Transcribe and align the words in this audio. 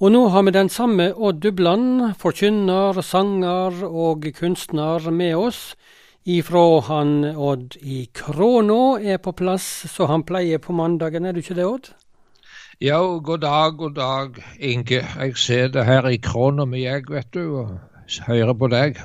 Og 0.00 0.08
nå 0.14 0.20
har 0.32 0.46
vi 0.46 0.52
den 0.56 0.70
samme 0.72 1.10
Odd 1.12 1.42
Dubland, 1.44 2.14
forkynner, 2.16 3.02
sanger 3.04 3.82
og 3.84 4.24
kunstner, 4.32 5.10
med 5.12 5.34
oss. 5.36 5.74
Ifra 6.24 6.80
han 6.86 7.10
Odd 7.36 7.76
i 7.84 8.06
Kråna 8.16 8.96
er 8.96 9.20
på 9.20 9.34
plass, 9.36 9.66
så 9.92 10.08
han 10.08 10.24
pleier 10.24 10.56
på 10.56 10.72
mandagen, 10.72 11.26
er 11.28 11.36
du 11.36 11.42
ikke 11.42 11.58
det, 11.58 11.66
Odd? 11.68 11.90
Ja, 12.80 12.96
god 13.20 13.44
dag, 13.44 13.76
god 13.76 13.94
dag, 13.98 14.40
Inge. 14.56 15.02
Jeg 15.04 15.36
ser 15.36 15.68
det 15.68 15.84
her 15.84 16.08
i 16.08 16.16
Kråna 16.16 16.64
med 16.64 16.80
jeg, 16.80 17.04
vet 17.12 17.28
du, 17.36 17.44
og 17.60 18.24
hører 18.24 18.56
på 18.56 18.72
deg. 18.72 19.02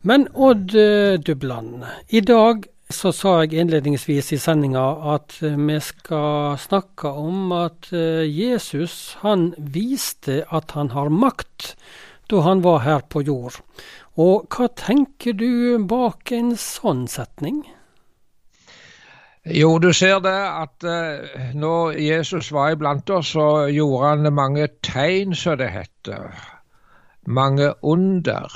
Men 0.00 0.30
Odd 0.32 0.72
eh, 0.72 1.20
Dubland, 1.20 1.84
i 2.08 2.24
dag 2.24 2.64
så 2.94 3.12
sa 3.16 3.32
jeg 3.42 3.58
innledningsvis 3.62 4.32
i 4.36 4.38
sendinga 4.40 4.84
at 5.14 5.38
eh, 5.42 5.58
vi 5.58 5.78
skal 5.82 6.58
snakke 6.60 7.10
om 7.10 7.52
at 7.56 7.90
eh, 7.96 8.22
Jesus 8.28 9.18
han 9.24 9.50
viste 9.58 10.42
at 10.50 10.76
han 10.76 10.92
har 10.96 11.12
makt 11.12 11.74
da 12.30 12.40
han 12.46 12.62
var 12.64 12.84
her 12.86 13.04
på 13.12 13.24
jord. 13.26 13.58
Og 14.20 14.48
hva 14.52 14.68
tenker 14.76 15.36
du 15.36 15.78
bak 15.88 16.32
en 16.32 16.54
sånn 16.60 17.06
setning? 17.08 17.62
Jo, 19.42 19.78
du 19.82 19.90
ser 19.92 20.20
det 20.22 20.36
at 20.38 20.84
uh, 20.86 21.48
når 21.58 21.96
Jesus 21.98 22.52
var 22.54 22.76
iblant 22.76 23.10
oss, 23.10 23.32
så 23.34 23.66
gjorde 23.74 24.12
han 24.12 24.34
mange 24.36 24.68
tegn, 24.86 25.34
som 25.34 25.58
det 25.58 25.72
heter. 25.74 26.30
Mange 27.26 27.72
under. 27.82 28.54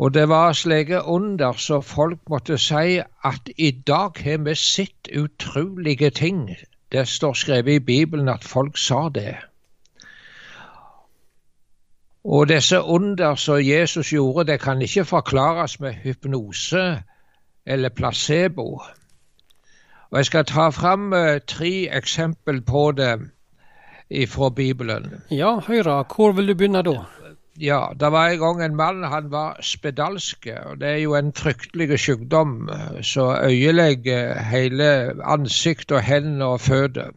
Og 0.00 0.14
det 0.14 0.28
var 0.28 0.52
slike 0.52 1.02
under 1.04 1.52
så 1.52 1.80
folk 1.84 2.20
måtte 2.32 2.56
si 2.58 3.00
at 3.24 3.50
i 3.56 3.70
dag 3.70 4.16
har 4.24 4.38
vi 4.46 4.54
sett 4.56 5.10
utrolige 5.12 6.10
ting. 6.10 6.56
Det 6.92 7.08
står 7.08 7.32
skrevet 7.32 7.72
i 7.72 7.84
Bibelen 7.84 8.28
at 8.28 8.44
folk 8.44 8.78
sa 8.78 9.08
det. 9.14 9.36
Og 12.24 12.48
disse 12.48 12.80
under 12.80 13.34
som 13.34 13.60
Jesus 13.60 14.12
gjorde, 14.12 14.52
det 14.52 14.60
kan 14.60 14.82
ikke 14.82 15.04
forklares 15.04 15.80
med 15.80 15.92
hypnose 15.92 17.02
eller 17.66 17.88
placebo. 17.88 18.80
Og 20.10 20.18
Jeg 20.18 20.26
skal 20.26 20.44
ta 20.44 20.68
fram 20.68 21.12
uh, 21.12 21.38
tre 21.46 21.88
eksempel 21.96 22.62
på 22.62 22.92
det 22.92 23.20
fra 24.28 24.50
Bibelen. 24.50 25.12
Ja, 25.30 25.58
Høyre, 25.58 26.04
hvor 26.16 26.32
vil 26.32 26.48
du 26.48 26.54
begynne 26.54 26.82
da? 26.82 27.04
Ja, 27.60 27.92
det 28.00 28.08
var 28.12 28.28
en 28.28 28.38
gang 28.38 28.62
en 28.62 28.76
mann, 28.76 29.02
han 29.04 29.30
var 29.30 29.58
spedalske. 29.60 30.54
og 30.64 30.80
Det 30.80 30.88
er 30.88 30.96
jo 30.96 31.14
en 31.14 31.32
fryktelig 31.32 31.98
sykdom 31.98 32.70
som 33.02 33.34
ødelegger 33.44 34.38
hele 34.42 35.12
ansikt 35.24 35.92
og 35.92 36.00
hender 36.02 36.46
og 36.46 36.60
føtter. 36.60 37.10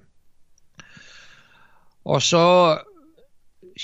Og 2.06 2.22
så 2.22 2.78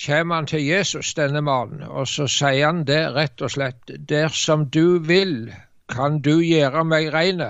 kommer 0.05 0.35
han 0.35 0.47
til 0.47 0.65
Jesus, 0.65 1.13
denne 1.13 1.41
mannen, 1.41 1.83
og 1.83 2.07
så 2.07 2.27
sier 2.27 2.65
han 2.65 2.83
det 2.87 3.15
rett 3.15 3.41
og 3.41 3.51
slett. 3.51 3.91
Dersom 4.09 4.67
du 4.69 4.99
vil, 4.99 5.53
kan 5.89 6.19
du 6.21 6.41
gjøre 6.43 6.83
meg 6.83 7.13
rein. 7.13 7.41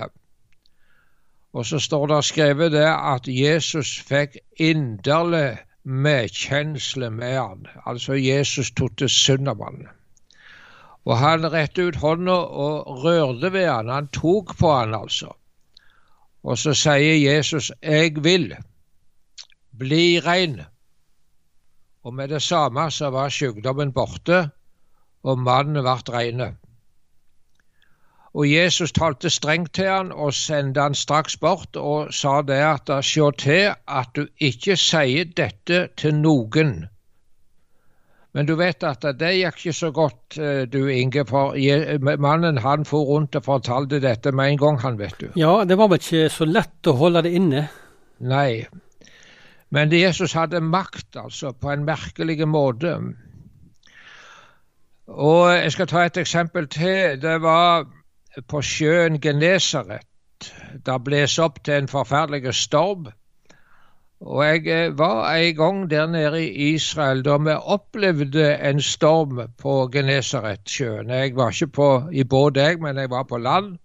Og 1.52 1.66
så 1.66 1.78
står 1.78 2.06
det 2.06 2.24
skrevet 2.24 2.72
det 2.72 2.86
at 2.86 3.26
Jesus 3.26 3.98
fikk 4.06 4.38
inderlig 4.56 5.58
medkjensle 5.84 7.10
med 7.10 7.38
han. 7.38 7.66
Altså 7.86 8.14
Jesus 8.14 8.70
tok 8.70 8.96
til 8.98 9.08
synd. 9.08 9.48
Og 11.04 11.18
han 11.18 11.52
rettet 11.52 11.84
ut 11.88 11.96
hånda 11.96 12.32
og 12.32 13.04
rørte 13.04 13.52
ved 13.52 13.68
han. 13.68 13.88
Han 13.88 14.08
tok 14.08 14.56
på 14.58 14.72
han 14.74 14.94
altså. 14.94 15.32
Og 16.42 16.58
så 16.58 16.74
sier 16.74 17.34
Jesus 17.34 17.72
'Jeg 17.82 18.24
vil 18.24 18.56
bli 19.78 20.18
rein'. 20.18 20.64
Og 22.04 22.14
med 22.14 22.28
det 22.28 22.42
samme 22.42 22.90
så 22.90 23.10
var 23.10 23.28
sykdommen 23.28 23.92
borte, 23.92 24.50
og 25.22 25.38
mannen 25.38 25.82
ble 25.82 25.96
reine. 26.12 26.56
Og 28.34 28.46
Jesus 28.46 28.92
talte 28.94 29.30
strengt 29.30 29.72
til 29.74 29.88
han 29.90 30.12
og 30.12 30.34
sendte 30.34 30.84
han 30.84 30.94
straks 30.94 31.36
bort 31.36 31.76
og 31.76 32.12
sa 32.14 32.40
det 32.46 32.60
at 32.62 32.92
se 33.04 33.26
til 33.38 33.72
at 33.74 34.14
du 34.14 34.26
ikke 34.38 34.76
sier 34.78 35.32
dette 35.36 35.88
til 35.98 36.14
noen. 36.14 36.84
Men 38.30 38.46
du 38.46 38.54
vet 38.54 38.84
at 38.86 39.02
det 39.18 39.32
gikk 39.34 39.56
ikke 39.58 39.74
så 39.74 39.90
godt, 39.90 40.38
eh, 40.38 40.62
du 40.70 40.86
Inge, 40.86 41.24
for 41.26 41.56
mannen 42.22 42.60
han 42.62 42.84
for 42.86 43.08
rundt 43.08 43.34
og 43.34 43.44
fortalte 43.44 43.98
dette 44.00 44.30
med 44.30 44.52
en 44.52 44.58
gang, 44.58 44.78
han, 44.84 44.98
vet 44.98 45.16
du. 45.18 45.26
Ja, 45.34 45.64
det 45.66 45.78
var 45.78 45.90
vel 45.90 45.98
ikke 45.98 46.28
så 46.30 46.46
lett 46.46 46.86
å 46.86 46.94
holde 47.00 47.24
det 47.26 47.34
inne? 47.34 47.64
Nei. 48.20 48.68
Men 49.74 49.90
Jesus 49.90 50.36
hadde 50.38 50.62
makt, 50.62 51.16
altså, 51.16 51.50
på 51.50 51.72
en 51.72 51.84
merkelig 51.84 52.46
måte. 52.46 52.94
Og 55.10 55.50
jeg 55.50 55.72
skal 55.74 55.90
ta 55.90 56.04
et 56.06 56.22
eksempel 56.22 56.68
til. 56.70 57.18
Det 57.22 57.40
var 57.42 57.88
på 58.48 58.62
sjøen 58.62 59.20
Genesaret. 59.20 60.06
Det 60.86 60.98
bles 61.04 61.38
opp 61.38 61.58
til 61.64 61.82
en 61.82 61.90
forferdelig 61.90 62.54
storm. 62.56 63.10
Og 64.20 64.44
jeg 64.44 64.66
eh, 64.68 64.98
var 64.98 65.32
en 65.32 65.56
gang 65.56 65.90
der 65.90 66.06
nede 66.06 66.42
i 66.44 66.74
Israel 66.74 67.22
da 67.24 67.36
vi 67.40 67.56
opplevde 67.56 68.58
en 68.68 68.80
storm 68.80 69.40
på 69.58 69.88
Genesaretsjøen. 69.92 71.10
Jeg 71.10 71.36
var 71.36 71.50
ikke 71.50 71.66
på, 71.66 71.90
i 72.12 72.24
båt, 72.24 72.56
jeg, 72.56 72.80
men 72.80 72.96
jeg 72.96 73.10
var 73.10 73.22
på 73.22 73.38
land. 73.38 73.78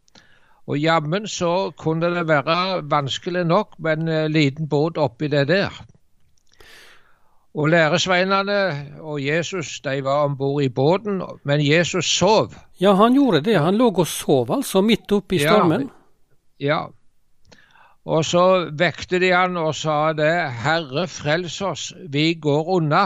Og 0.68 0.80
jammen 0.80 1.28
så 1.28 1.72
kunne 1.78 2.10
det 2.16 2.28
være 2.28 2.84
vanskelig 2.92 3.46
nok 3.46 3.80
med 3.80 3.98
en 3.98 4.08
eh, 4.08 4.28
liten 4.28 4.70
båt 4.70 4.98
oppi 4.98 5.28
det 5.28 5.48
der. 5.48 5.86
Og 7.56 7.70
læresveinene 7.72 8.58
og 9.00 9.22
Jesus 9.24 9.80
de 9.80 10.04
var 10.04 10.26
om 10.28 10.38
bord 10.38 10.64
i 10.64 10.70
båten, 10.70 11.22
men 11.44 11.62
Jesus 11.64 12.06
sov. 12.18 12.52
Ja, 12.82 12.94
han 12.94 13.14
gjorde 13.16 13.42
det. 13.42 13.60
Han 13.60 13.78
lå 13.80 13.94
og 13.96 14.08
sov 14.08 14.52
altså, 14.52 14.82
midt 14.82 15.12
oppe 15.12 15.36
i 15.36 15.40
stormen. 15.40 15.90
Ja. 16.60 16.66
ja. 16.68 16.82
Og 18.06 18.26
så 18.26 18.70
vekte 18.78 19.20
de 19.20 19.32
han 19.34 19.58
og 19.58 19.72
sa 19.76 20.14
det, 20.14 20.34
Herre, 20.62 21.08
frels 21.08 21.62
oss, 21.62 21.94
vi 22.10 22.34
går 22.34 22.68
unna. 22.76 23.06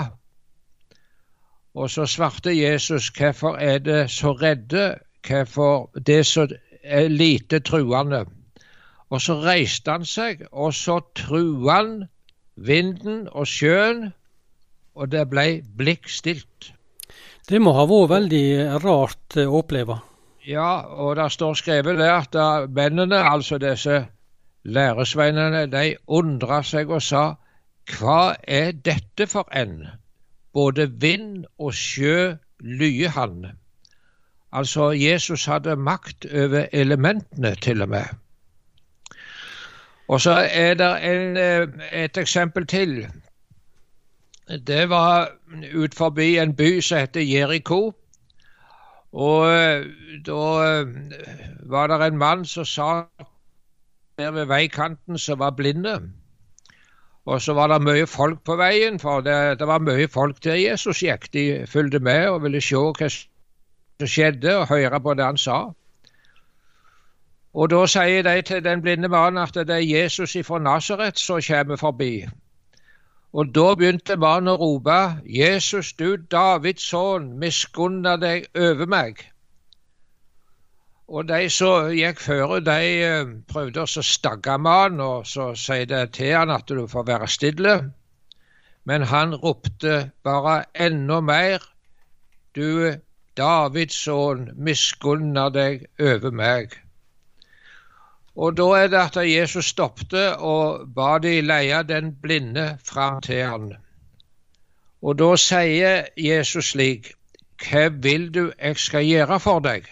Og 1.75 1.89
så 1.89 2.05
svarte 2.05 2.51
Jesus, 2.51 3.11
hvorfor 3.15 3.55
er 3.55 3.77
det 3.79 4.09
så 4.11 4.33
redde, 4.33 4.95
hvorfor 5.27 5.91
det 6.05 6.25
så 6.25 6.47
er 6.83 7.07
lite 7.07 7.59
truende? 7.59 8.25
Og 9.09 9.21
så 9.21 9.39
reiste 9.39 9.91
han 9.91 10.05
seg, 10.05 10.43
og 10.51 10.73
så 10.73 10.99
trua 11.15 11.77
han 11.77 11.93
vinden 12.55 13.27
og 13.31 13.47
sjøen, 13.47 14.09
og 14.99 15.09
det 15.13 15.25
ble 15.31 15.47
blikkstilt. 15.79 16.73
Det 17.49 17.59
må 17.63 17.73
ha 17.73 17.85
vært 17.89 18.11
veldig 18.11 18.45
rart 18.83 19.37
å 19.39 19.47
oppleve? 19.61 19.99
Ja, 20.45 20.83
og 20.85 21.15
det 21.19 21.29
står 21.33 21.57
skrevet 21.59 21.97
der 21.99 22.19
at 22.19 22.35
mennene, 22.75 23.23
altså 23.31 23.57
disse 23.61 24.03
læresveinene, 24.63 25.65
de 25.71 25.95
undra 26.07 26.61
seg 26.63 26.91
og 26.91 27.01
sa 27.05 27.23
hva 27.97 28.35
er 28.43 28.75
dette 28.85 29.25
for 29.27 29.49
en? 29.55 29.87
Både 30.53 30.89
vind 31.01 31.45
og 31.57 31.73
sjø 31.73 32.35
lyer 32.61 33.15
han. 33.15 33.45
Altså, 34.51 34.91
Jesus 34.97 35.45
hadde 35.45 35.75
makt 35.75 36.25
over 36.25 36.67
elementene, 36.73 37.55
til 37.55 37.81
og 37.81 37.89
med. 37.89 38.05
Og 40.09 40.21
så 40.21 40.31
er 40.51 40.73
det 40.73 40.89
en, 41.05 41.37
eh, 41.37 41.67
et 42.03 42.17
eksempel 42.17 42.65
til 42.65 43.07
det 44.49 44.89
var 44.89 45.29
ut 45.73 45.95
forbi 45.95 46.37
en 46.37 46.55
by 46.55 46.81
som 46.81 46.97
heter 46.97 47.21
Jeriko. 47.21 47.93
Og 49.13 49.51
eh, 49.51 49.85
da 50.25 50.45
eh, 50.65 50.87
var 51.69 51.87
det 51.87 52.05
en 52.05 52.17
mann 52.17 52.45
som 52.45 52.65
sa 52.65 53.05
der 54.17 54.31
ved 54.31 54.45
veikanten 54.45 55.17
som 55.17 55.39
var 55.39 55.49
blinde. 55.49 56.01
Og 57.25 57.41
så 57.41 57.53
var 57.53 57.67
det 57.67 57.81
mye 57.81 58.07
folk 58.07 58.43
på 58.43 58.55
veien, 58.55 58.99
for 58.99 59.21
det, 59.21 59.59
det 59.59 59.67
var 59.67 59.79
mye 59.79 60.07
folk 60.07 60.43
der 60.43 60.55
Jesus 60.55 61.03
gikk. 61.05 61.33
De 61.33 61.65
fulgte 61.67 61.99
med 61.99 62.27
og 62.29 62.43
ville 62.43 62.61
se 62.61 62.75
hva 62.75 63.09
som 63.09 64.07
skjedde, 64.07 64.57
og 64.57 64.67
høre 64.69 65.01
på 65.01 65.13
det 65.13 65.25
han 65.25 65.37
sa. 65.37 65.59
Og 67.53 67.69
da 67.69 67.85
sier 67.89 68.23
de 68.23 68.41
til 68.41 68.63
den 68.63 68.81
blinde 68.81 69.09
mannen 69.09 69.41
at 69.43 69.53
det 69.53 69.69
er 69.75 69.85
Jesus 69.85 70.37
fra 70.45 70.59
Nasaret 70.59 71.19
som 71.19 71.41
kommer 71.41 71.75
forbi. 71.75 72.25
Og 73.31 73.51
da 73.53 73.75
begynte 73.77 74.15
mannen 74.17 74.49
å 74.55 74.57
rope, 74.57 74.99
Jesus, 75.29 75.91
du 75.93 76.17
Davids 76.17 76.87
sønn, 76.89 77.35
miskunna 77.41 78.15
deg 78.17 78.47
over 78.57 78.89
meg. 78.89 79.21
Og 81.09 81.27
de 81.29 81.45
som 81.53 81.91
gikk 81.93 82.21
før, 82.21 82.55
de 82.65 82.87
eh, 83.05 83.29
prøvde 83.49 83.85
å 83.85 84.03
stagge 84.05 84.57
mannen 84.61 85.01
og 85.05 85.29
så 85.29 85.51
sier 85.57 85.85
det 85.89 86.03
til 86.17 86.35
han 86.37 86.53
at 86.53 86.69
du 86.69 86.87
får 86.89 87.05
være 87.05 87.29
stille. 87.29 87.77
Men 88.89 89.05
han 89.13 89.37
ropte 89.37 90.11
bare 90.25 90.63
enda 90.73 91.21
mer, 91.21 91.65
du 92.57 92.97
Davids 93.37 93.97
sønn, 94.05 94.49
miskunna 94.57 95.49
deg 95.53 95.85
over 96.01 96.33
meg. 96.33 96.73
Og 98.39 98.55
da 98.57 98.65
er 98.79 98.87
det 98.87 98.99
at 98.99 99.17
Jesus 99.27 99.73
stoppet 99.73 100.37
og 100.49 100.85
ba 100.95 101.17
de 101.19 101.41
leie 101.43 101.83
den 101.83 102.13
blinde 102.21 102.77
fram 102.85 103.19
til 103.21 103.41
han. 103.43 103.73
Og 105.01 105.17
da 105.19 105.33
sier 105.35 106.05
Jesus 106.17 106.71
slik, 106.71 107.11
hva 107.59 107.89
vil 107.91 108.29
du 108.35 108.45
jeg 108.51 108.77
skal 108.79 109.03
gjøre 109.07 109.39
for 109.43 109.59
deg? 109.59 109.89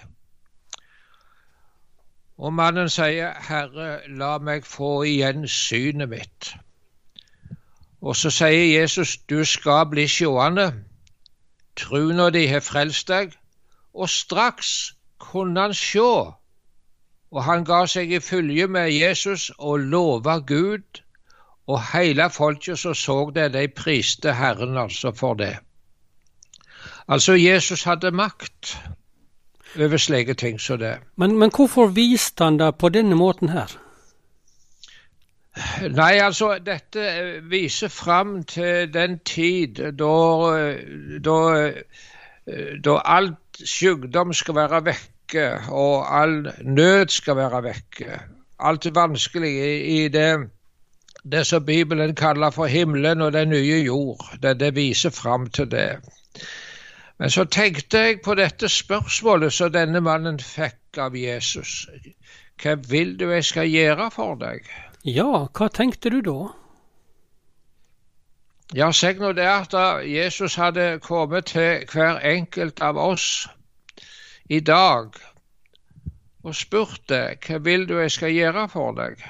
Og 2.37 2.53
mannen 2.53 2.87
sier, 2.93 3.35
Herre, 3.49 3.89
la 4.07 4.37
meg 4.37 4.65
få 4.65 5.01
igjen 5.09 5.47
synet 5.51 6.09
mitt. 6.09 6.51
Og 7.99 8.15
så 8.15 8.31
sier 8.31 8.79
Jesus, 8.79 9.17
du 9.17 9.43
skal 9.43 9.89
bli 9.91 10.05
sjående. 10.07 10.69
Truna 11.75 12.29
di 12.29 12.45
har 12.47 12.63
frelst 12.63 13.11
deg. 13.11 13.33
Og 13.93 14.09
straks 14.09 14.93
kunne 15.19 15.67
han 15.67 15.73
sjå. 15.73 16.36
Og 17.37 17.43
han 17.45 17.65
ga 17.69 17.83
seg 17.85 18.11
i 18.11 18.19
følge 18.23 18.65
med 18.67 18.89
Jesus 18.89 19.51
og 19.57 19.83
lova 19.91 20.39
Gud. 20.41 21.03
Og 21.67 21.81
hele 21.91 22.29
folket 22.33 22.79
som 22.79 22.95
så 22.97 23.17
det, 23.35 23.51
de 23.53 23.67
priste 23.67 24.33
Herren 24.33 24.77
altså 24.77 25.11
for 25.13 25.37
det. 25.37 25.57
Altså, 27.07 27.35
Jesus 27.37 27.83
hadde 27.83 28.11
makt 28.11 28.77
over 29.77 29.97
slike 29.97 30.33
ting 30.33 30.57
som 30.61 30.79
det. 30.79 30.95
Men, 31.15 31.37
men 31.37 31.51
hvorfor 31.55 31.91
viste 31.93 32.43
han 32.43 32.57
det 32.59 32.71
på 32.77 32.89
denne 32.89 33.15
måten 33.15 33.53
her? 33.53 33.75
Nei, 35.89 36.17
altså, 36.21 36.55
dette 36.65 37.05
viser 37.51 37.93
fram 37.93 38.41
til 38.49 38.89
den 38.93 39.19
tid 39.25 39.83
da, 39.99 40.15
da, 41.25 41.37
da 42.85 42.97
alt 43.05 43.61
sykdom 43.61 44.33
skal 44.33 44.55
være 44.55 44.81
vekke, 45.27 45.71
og 45.71 46.21
all 46.21 46.53
nød 46.63 47.09
skal 47.09 47.35
være 47.35 47.63
vekke. 47.63 48.19
Alt 48.59 48.83
det 48.83 48.95
vanskelige 48.95 49.85
i 49.85 50.07
det, 50.07 50.49
det 51.23 51.47
som 51.47 51.65
Bibelen 51.65 52.15
kaller 52.15 52.49
for 52.49 52.65
himmelen 52.65 53.21
og 53.21 53.33
den 53.33 53.49
nye 53.49 53.83
jord. 53.85 54.37
Det, 54.41 54.59
det 54.59 54.75
viser 54.75 55.09
fram 55.09 55.49
til 55.49 55.71
det. 55.71 55.99
Men 57.19 57.29
så 57.29 57.45
tenkte 57.45 57.97
jeg 57.97 58.21
på 58.23 58.35
dette 58.35 58.69
spørsmålet 58.69 59.53
som 59.53 59.71
denne 59.71 60.01
mannen 60.01 60.39
fikk 60.39 60.97
av 60.97 61.15
Jesus. 61.15 61.87
Hva 62.61 62.75
vil 62.89 63.19
du 63.19 63.29
jeg 63.29 63.43
skal 63.43 63.67
gjøre 63.67 64.11
for 64.11 64.35
deg? 64.35 64.63
Ja, 65.05 65.47
hva 65.53 65.67
tenkte 65.67 66.09
du 66.09 66.21
da? 66.21 66.47
Ja, 68.75 68.91
si 68.91 69.13
nå 69.13 69.31
det 69.31 69.47
at 69.47 69.73
Jesus 70.05 70.55
hadde 70.55 70.99
kommet 70.99 71.45
til 71.45 71.85
hver 71.91 72.19
enkelt 72.19 72.81
av 72.81 72.97
oss 72.97 73.47
i 74.49 74.59
dag 74.59 75.15
og 76.43 76.55
spurt 76.55 77.01
deg 77.11 77.43
hva 77.43 77.59
vil 77.63 77.87
du 77.87 77.97
jeg 77.99 78.11
skal 78.15 78.35
gjøre 78.35 78.67
for 78.71 78.95
deg. 78.95 79.23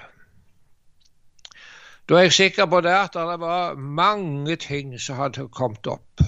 Da 2.07 2.19
er 2.19 2.27
jeg 2.27 2.35
sikker 2.37 2.67
på 2.71 2.81
det 2.85 2.93
at 2.93 3.17
det 3.17 3.39
var 3.41 3.75
mange 3.75 4.55
ting 4.55 4.93
som 5.01 5.17
hadde 5.17 5.47
kommet 5.49 5.87
opp. 5.87 6.21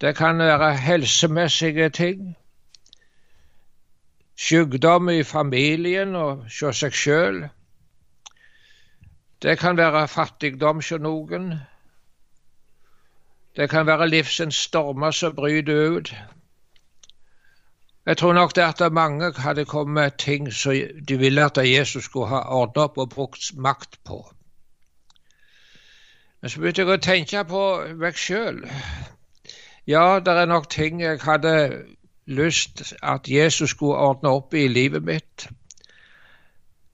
Det 0.00 0.16
kan 0.16 0.38
være 0.38 0.74
helsemessige 0.76 1.88
ting, 1.90 2.34
sykdom 4.36 5.08
i 5.08 5.22
familien 5.22 6.16
og 6.16 6.44
hos 6.60 6.82
seg 6.82 6.92
sjøl. 6.92 7.38
Det 9.42 9.58
kan 9.58 9.78
være 9.78 10.08
fattigdom 10.08 10.82
hos 10.82 10.92
noen. 11.00 11.54
Det 13.56 13.70
kan 13.70 13.86
være 13.86 14.10
livsens 14.10 14.58
stormer 14.68 15.10
som 15.10 15.32
bryter 15.36 15.96
ut. 15.96 16.12
Jeg 18.06 18.16
tror 18.16 18.32
nok 18.32 18.56
det 18.56 18.62
at 18.62 18.92
mange 18.92 19.32
hadde 19.32 19.64
kommet 19.64 19.94
med 19.94 20.10
ting 20.18 20.52
som 20.52 20.72
de 21.08 21.18
ville 21.18 21.44
at 21.44 21.58
Jesus 21.58 22.04
skulle 22.04 22.28
ha 22.28 22.40
ordnet 22.48 22.76
opp 22.76 22.98
og 22.98 23.10
brukt 23.10 23.56
makt 23.56 23.98
på. 24.04 24.20
Men 26.40 26.50
så 26.50 26.60
begynte 26.60 26.82
jeg 26.82 26.94
å 26.94 27.02
tenke 27.02 27.44
på 27.50 27.62
meg 27.98 28.18
sjøl. 28.20 28.60
Ja, 29.86 30.20
det 30.20 30.36
er 30.38 30.46
nok 30.46 30.68
ting 30.70 31.00
jeg 31.02 31.18
hadde 31.22 31.54
lyst 32.26 32.94
at 33.02 33.28
Jesus 33.28 33.70
skulle 33.74 33.98
ordne 33.98 34.30
opp 34.38 34.54
i 34.54 34.68
livet 34.68 35.02
mitt. 35.02 35.48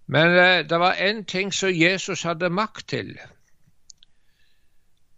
Men 0.07 0.37
eh, 0.37 0.65
det 0.69 0.81
var 0.81 0.97
én 0.97 1.25
ting 1.25 1.53
som 1.53 1.73
Jesus 1.73 2.23
hadde 2.23 2.49
makt 2.49 2.89
til. 2.89 3.13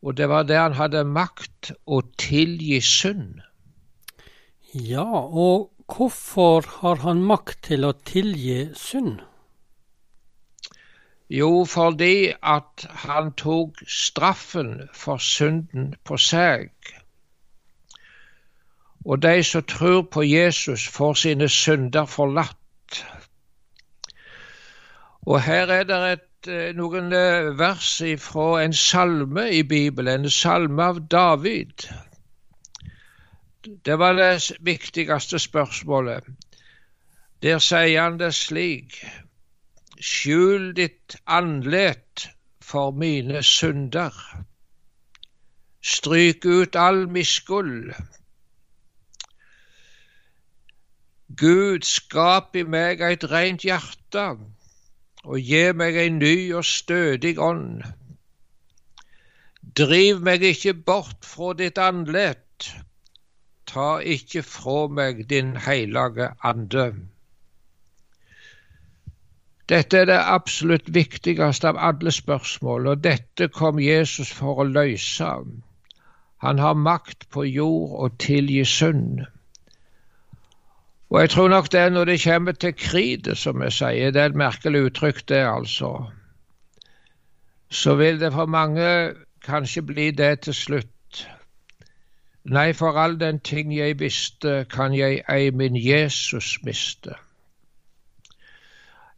Og 0.02 0.16
det 0.16 0.28
var 0.28 0.42
det 0.42 0.58
han 0.58 0.74
hadde 0.74 1.04
makt 1.04 1.70
å 1.86 2.00
tilgi 2.18 2.80
synd. 2.80 3.40
Ja, 4.74 5.06
og 5.06 5.73
hvorfor 5.90 6.66
har 6.80 7.00
han 7.04 7.22
makt 7.22 7.62
til 7.70 7.84
å 7.84 7.94
tilgi 8.06 8.70
synd? 8.78 9.22
Jo, 11.32 11.64
fordi 11.64 12.32
at 12.42 12.84
han 13.06 13.32
tok 13.40 13.80
straffen 13.88 14.76
for 14.92 15.22
synden 15.22 15.94
på 16.04 16.20
seg 16.20 16.70
og 19.04 19.22
de 19.22 19.42
som 19.44 19.62
tror 19.62 20.02
på 20.02 20.22
Jesus, 20.22 20.88
får 20.88 21.14
sine 21.14 21.48
synder 21.48 22.04
forlatt. 22.08 23.04
Og 25.26 25.40
her 25.42 25.68
er 25.72 25.84
det 25.88 25.98
et, 26.12 26.48
eh, 26.48 26.72
noen 26.76 27.12
eh, 27.12 27.52
vers 27.58 27.90
fra 28.20 28.62
en 28.62 28.72
salme 28.72 29.48
i 29.50 29.62
Bibelen, 29.62 30.24
en 30.24 30.30
salme 30.30 30.82
av 30.82 31.00
David. 31.08 31.88
Det 33.64 33.98
var 33.98 34.12
det 34.12 34.52
viktigste 34.60 35.38
spørsmålet. 35.38 36.24
Der 37.42 37.58
sier 37.58 38.02
han 38.02 38.18
det 38.20 38.34
slik 38.36 38.98
Skjul 40.00 40.74
ditt 40.76 41.16
andlet 41.26 42.26
for 42.60 42.90
mine 42.90 43.42
synder. 43.42 44.12
Stryk 45.80 46.44
ut 46.44 46.76
all 46.76 47.06
miskull 47.08 47.94
Gud, 51.36 51.84
skap 51.88 52.56
i 52.56 52.62
meg 52.62 53.00
eit 53.02 53.24
reint 53.30 53.64
hjerte, 53.64 54.24
og 55.24 55.38
gi 55.40 55.62
meg 55.72 55.96
ei 55.98 56.10
ny 56.12 56.36
og 56.54 56.66
stødig 56.68 57.38
ånd. 57.42 57.80
Driv 59.80 60.20
meg 60.22 60.44
ikke 60.46 60.74
bort 60.74 61.24
fra 61.26 61.54
ditt 61.58 61.80
andlet, 61.80 62.68
ta 63.74 63.98
ikke 63.98 64.44
fra 64.46 64.86
meg 65.00 65.24
din 65.30 65.56
hellige 65.58 66.30
ande. 66.46 66.86
Dette 69.68 69.98
er 69.98 70.08
det 70.10 70.20
absolutt 70.20 70.90
viktigste 70.94 71.70
av 71.72 71.78
alle 71.80 72.12
spørsmål, 72.12 72.86
og 72.92 73.04
dette 73.04 73.48
kom 73.48 73.80
Jesus 73.80 74.32
for 74.32 74.60
å 74.60 74.68
løse. 74.68 75.30
Han 76.44 76.58
har 76.60 76.74
makt 76.76 77.28
på 77.32 77.46
jord 77.48 77.94
og 78.04 78.18
tilgi 78.20 78.64
synd. 78.68 79.24
Og 81.14 81.20
jeg 81.20 81.30
tror 81.30 81.48
nok 81.48 81.70
det 81.72 81.80
er 81.80 81.94
når 81.94 82.10
det 82.10 82.20
kommer 82.24 82.52
til 82.52 82.74
kriget, 82.76 83.38
som 83.38 83.62
jeg 83.62 83.72
sier, 83.72 84.12
det 84.12 84.20
er 84.20 84.32
et 84.32 84.36
merkelig 84.36 84.88
uttrykk, 84.90 85.22
det 85.28 85.44
altså, 85.48 85.92
så 87.70 87.94
vil 87.94 88.20
det 88.20 88.32
for 88.32 88.46
mange 88.46 89.14
kanskje 89.44 89.82
bli 89.82 90.10
det 90.10 90.40
til 90.40 90.54
slutt. 90.54 90.93
Nei, 92.44 92.72
for 92.72 92.98
all 93.00 93.20
den 93.20 93.40
ting 93.40 93.72
jeg 93.76 93.98
visste, 94.00 94.66
kan 94.70 94.94
jeg 94.94 95.22
ei 95.32 95.50
min 95.50 95.76
Jesus 95.76 96.58
miste. 96.62 97.14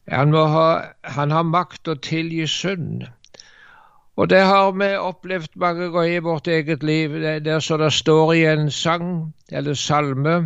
Han, 0.08 0.34
ha, 0.34 0.92
han 1.02 1.30
har 1.30 1.42
makt 1.42 1.88
å 1.88 1.96
tilgi 1.98 2.46
synd. 2.46 3.08
Og 4.16 4.30
det 4.30 4.44
har 4.46 4.70
vi 4.78 4.92
opplevd 4.94 5.58
mange 5.58 5.90
ganger 5.90 6.14
i 6.14 6.22
vårt 6.22 6.46
eget 6.46 6.82
liv, 6.82 7.18
der 7.44 7.60
så 7.60 7.76
det 7.76 7.92
står 7.92 8.32
i 8.32 8.44
en 8.46 8.70
sang 8.70 9.34
eller 9.50 9.74
salme 9.74 10.38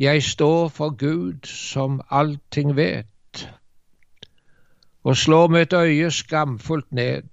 jeg 0.00 0.22
står 0.22 0.68
for 0.68 0.90
Gud 0.90 1.46
som 1.46 2.00
allting 2.10 2.76
vet, 2.76 3.48
og 5.04 5.16
slår 5.16 5.48
mitt 5.48 5.72
øye 5.72 6.10
skamfullt 6.10 6.92
ned. 6.92 7.28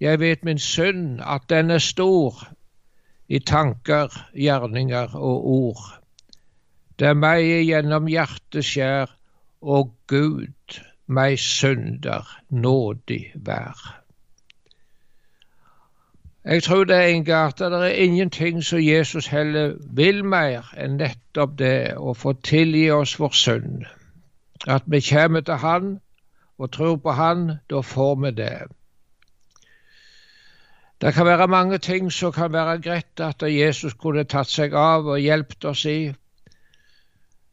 Jeg 0.00 0.20
vet 0.20 0.44
min 0.44 0.58
synd, 0.58 1.20
at 1.22 1.42
den 1.48 1.70
er 1.70 1.78
stor 1.78 2.48
i 3.32 3.38
tanker, 3.40 4.12
gjerninger 4.36 5.16
og 5.16 5.46
ord. 5.56 5.82
Det 7.00 7.08
er 7.08 7.16
meg 7.16 7.46
gjennom 7.64 8.10
hjertet 8.12 8.66
skjær, 8.68 9.10
og 9.62 9.94
Gud 10.10 10.76
meg 11.06 11.38
synder 11.40 12.28
nådig 12.50 13.22
vær. 13.34 13.78
Jeg 16.44 16.62
tror 16.66 16.84
det 16.84 16.96
er 16.96 17.36
at 17.38 17.58
det 17.58 17.72
er 17.72 18.02
ingenting 18.04 18.64
som 18.64 18.82
Jesus 18.82 19.26
heller 19.30 19.76
vil 19.94 20.24
mer 20.24 20.72
enn 20.76 20.98
nettopp 20.98 21.54
det 21.58 21.94
å 21.96 22.16
få 22.18 22.32
tilgi 22.42 22.88
oss 22.90 23.14
vår 23.20 23.36
synd. 23.38 23.84
At 24.66 24.82
vi 24.86 25.00
kommer 25.00 25.40
til 25.40 25.62
Han 25.62 26.00
og 26.58 26.72
tror 26.72 26.96
på 26.96 27.14
Han, 27.14 27.50
da 27.70 27.80
får 27.80 28.14
vi 28.24 28.30
det. 28.30 28.56
Det 31.02 31.14
kan 31.14 31.26
være 31.26 31.48
mange 31.50 31.78
ting 31.78 32.12
som 32.12 32.32
kan 32.32 32.52
være 32.52 32.78
greit 32.82 33.20
at 33.20 33.42
Jesus 33.42 33.94
kunne 33.98 34.22
tatt 34.24 34.50
seg 34.50 34.74
av 34.78 35.08
og 35.10 35.18
hjulpet 35.18 35.64
oss 35.66 35.82
i. 35.90 36.12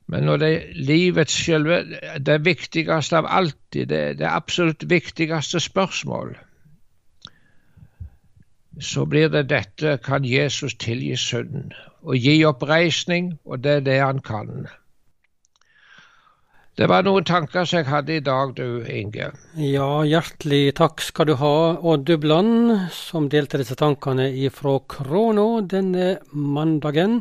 Men 0.10 0.24
når 0.30 0.38
det 0.38 0.50
er 0.54 0.68
livets 0.90 1.34
selve, 1.46 1.80
det 2.26 2.38
viktigste 2.46 3.18
av 3.18 3.26
alltid, 3.30 3.88
det, 3.90 4.04
det 4.20 4.30
absolutt 4.30 4.86
viktigste 4.90 5.60
spørsmål, 5.60 6.36
så 8.80 9.06
blir 9.06 9.34
det 9.34 9.48
dette 9.50 9.98
kan 10.06 10.26
Jesus 10.26 10.78
tilgi 10.78 11.16
synden 11.18 11.74
og 12.02 12.16
gi 12.22 12.44
oppreisning, 12.46 13.34
og 13.46 13.64
det 13.64 13.72
er 13.80 13.86
det 13.86 14.00
han 14.00 14.22
kan. 14.22 14.70
Det 16.80 16.88
var 16.88 17.04
noen 17.04 17.26
tanker 17.28 17.66
som 17.68 17.82
jeg 17.82 17.90
hadde 17.90 18.14
i 18.16 18.22
dag, 18.24 18.54
du 18.56 18.86
Inge. 18.88 19.26
Ja, 19.60 19.88
hjertelig 20.08 20.78
takk 20.78 21.02
skal 21.04 21.28
du 21.28 21.34
ha, 21.42 21.76
Odd 21.76 22.06
Dubland, 22.08 22.86
som 22.96 23.28
delte 23.28 23.60
disse 23.60 23.76
tankene 23.76 24.30
ifra 24.46 24.78
Krono 24.88 25.60
denne 25.60 26.22
mandagen. 26.32 27.18